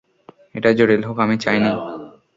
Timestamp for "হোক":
1.07-1.17